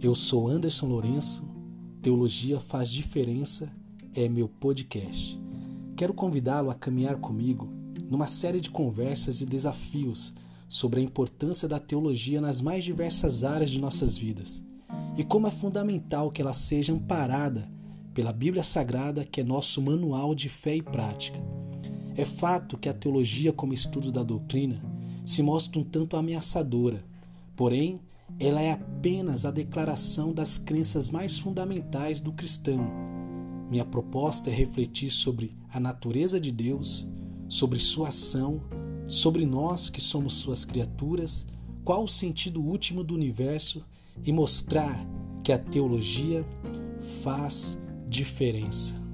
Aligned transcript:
Eu 0.00 0.14
sou 0.14 0.46
Anderson 0.46 0.86
Lourenço, 0.86 1.48
Teologia 2.02 2.60
Faz 2.60 2.90
Diferença 2.90 3.72
é 4.14 4.28
meu 4.28 4.46
podcast. 4.46 5.40
Quero 5.96 6.12
convidá-lo 6.12 6.70
a 6.70 6.74
caminhar 6.74 7.16
comigo 7.16 7.68
numa 8.10 8.26
série 8.26 8.60
de 8.60 8.68
conversas 8.68 9.40
e 9.40 9.46
desafios 9.46 10.34
sobre 10.68 11.00
a 11.00 11.02
importância 11.02 11.66
da 11.66 11.80
teologia 11.80 12.42
nas 12.42 12.60
mais 12.60 12.84
diversas 12.84 13.42
áreas 13.42 13.70
de 13.70 13.80
nossas 13.80 14.18
vidas 14.18 14.62
e 15.16 15.24
como 15.24 15.46
é 15.46 15.50
fundamental 15.50 16.30
que 16.30 16.42
ela 16.42 16.52
seja 16.52 16.92
amparada 16.92 17.66
pela 18.12 18.34
Bíblia 18.34 18.62
Sagrada, 18.62 19.24
que 19.24 19.40
é 19.40 19.44
nosso 19.44 19.80
manual 19.80 20.34
de 20.34 20.50
fé 20.50 20.76
e 20.76 20.82
prática. 20.82 21.38
É 22.14 22.24
fato 22.24 22.76
que 22.76 22.88
a 22.88 22.94
teologia, 22.94 23.52
como 23.52 23.72
estudo 23.72 24.12
da 24.12 24.22
doutrina, 24.22 24.82
se 25.24 25.42
mostra 25.42 25.80
um 25.80 25.84
tanto 25.84 26.16
ameaçadora, 26.16 27.02
porém, 27.54 28.00
ela 28.38 28.60
é 28.60 28.72
apenas 28.72 29.44
a 29.44 29.50
declaração 29.50 30.32
das 30.32 30.58
crenças 30.58 31.10
mais 31.10 31.38
fundamentais 31.38 32.20
do 32.20 32.32
cristão. 32.32 32.90
Minha 33.70 33.84
proposta 33.84 34.50
é 34.50 34.54
refletir 34.54 35.10
sobre 35.10 35.52
a 35.72 35.80
natureza 35.80 36.38
de 36.38 36.52
Deus, 36.52 37.06
sobre 37.48 37.80
sua 37.80 38.08
ação, 38.08 38.62
sobre 39.06 39.46
nós 39.46 39.88
que 39.88 40.00
somos 40.00 40.34
suas 40.34 40.64
criaturas, 40.64 41.46
qual 41.84 42.04
o 42.04 42.08
sentido 42.08 42.60
último 42.60 43.02
do 43.02 43.14
universo 43.14 43.84
e 44.24 44.32
mostrar 44.32 45.06
que 45.42 45.52
a 45.52 45.58
teologia 45.58 46.44
faz 47.22 47.80
diferença. 48.08 49.05